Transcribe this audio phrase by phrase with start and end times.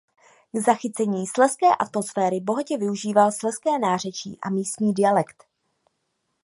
[0.53, 5.43] K zachycení slezské atmosféry bohatě využíval Slezské nářečí a místní dialekt.